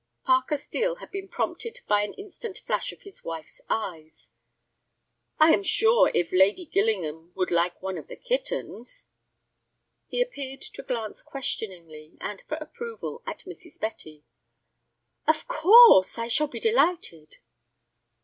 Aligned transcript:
Parker 0.25 0.57
Steel 0.57 0.95
had 0.95 1.11
been 1.11 1.27
prompted 1.27 1.81
by 1.87 2.01
an 2.01 2.13
instant 2.13 2.57
flash 2.65 2.91
of 2.91 3.03
his 3.03 3.23
wife's 3.23 3.61
eyes. 3.69 4.29
"I 5.37 5.53
am 5.53 5.61
sure 5.61 6.09
if 6.15 6.31
Lady 6.31 6.65
Gillingham 6.65 7.31
would 7.35 7.51
like 7.51 7.79
one 7.83 7.99
of 7.99 8.07
the 8.07 8.15
kittens—" 8.15 9.05
He 10.07 10.19
appeared 10.19 10.63
to 10.63 10.81
glance 10.81 11.21
questioningly, 11.21 12.17
and 12.19 12.41
for 12.47 12.55
approval, 12.55 13.21
at 13.27 13.43
Mrs. 13.45 13.79
Betty. 13.79 14.23
"Of 15.27 15.47
course—I 15.47 16.29
shall 16.29 16.47
be 16.47 16.59
delighted." 16.59 17.37